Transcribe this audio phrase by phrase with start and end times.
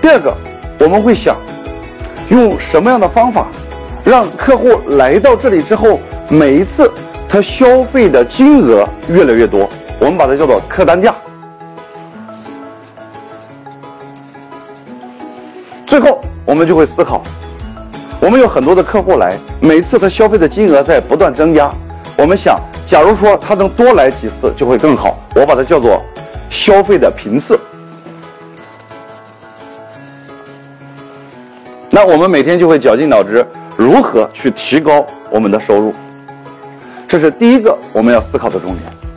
[0.00, 0.34] 第二个，
[0.78, 1.36] 我们会想
[2.30, 3.48] 用什么样的方法，
[4.02, 6.90] 让客户来到这里之后，每一次
[7.28, 9.68] 他消费的金额越来越多，
[9.98, 11.14] 我们把它叫做客单价。
[15.86, 17.22] 最后，我们就会思考，
[18.20, 21.70] 我们有很多的客户来，每次他消费的金额在不断增加，
[22.16, 26.02] 我们想，假如说他能多来几次就会更好，我把它叫做
[26.48, 27.60] 消费的频次。
[31.92, 33.44] 那我们每天就会绞尽脑汁，
[33.76, 35.92] 如何去提高我们的收入，
[37.08, 39.09] 这是第一个我们要思考的重点。